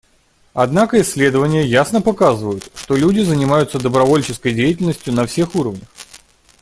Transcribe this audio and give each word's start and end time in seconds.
Однако 0.55 0.99
исследования 0.99 1.63
ясно 1.63 2.01
показывают, 2.01 2.71
что 2.73 2.95
люди 2.95 3.19
занимаются 3.19 3.77
добровольческой 3.79 4.53
деятельностью 4.55 5.13
на 5.13 5.27
всех 5.27 5.53
уровнях. 5.53 5.87